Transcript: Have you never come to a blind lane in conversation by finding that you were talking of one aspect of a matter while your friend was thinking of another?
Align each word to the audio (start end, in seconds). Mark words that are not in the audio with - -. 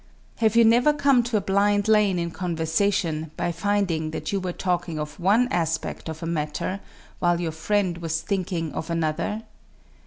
Have 0.37 0.55
you 0.55 0.65
never 0.65 0.93
come 0.93 1.21
to 1.21 1.37
a 1.37 1.41
blind 1.41 1.87
lane 1.87 2.17
in 2.17 2.31
conversation 2.31 3.29
by 3.37 3.51
finding 3.51 4.09
that 4.09 4.31
you 4.31 4.39
were 4.39 4.51
talking 4.51 4.97
of 4.97 5.19
one 5.19 5.47
aspect 5.51 6.09
of 6.09 6.23
a 6.23 6.25
matter 6.25 6.79
while 7.19 7.39
your 7.39 7.51
friend 7.51 7.99
was 7.99 8.19
thinking 8.21 8.73
of 8.73 8.89
another? 8.89 9.43